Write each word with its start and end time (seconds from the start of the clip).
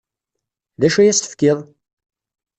D 0.79 0.81
acu 0.87 0.97
ay 0.99 1.07
as-tefkiḍ? 1.11 1.59